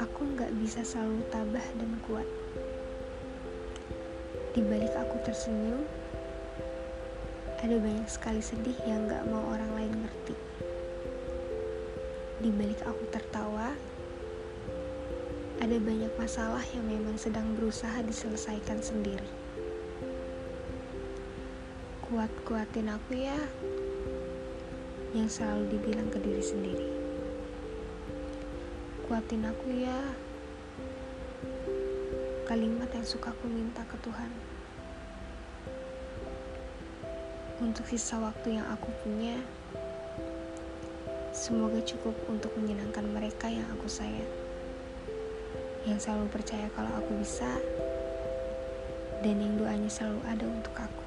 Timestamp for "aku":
0.00-0.24, 4.96-5.20, 12.80-13.04, 22.86-23.18, 29.42-29.74, 33.34-33.50, 38.70-38.86, 43.74-43.90, 47.02-47.18, 50.78-51.05